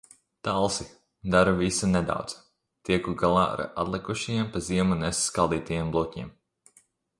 Talsi. 0.45 0.85
Daru 1.35 1.53
visu 1.59 1.89
nedaudz– 1.91 2.33
tieku 2.89 3.13
galā 3.23 3.45
ar 3.51 3.63
atlikušajiem 3.85 4.49
pa 4.57 4.65
ziemu 4.71 5.01
nesaskaldītajiem 5.05 5.95
bluķiem. 5.97 6.35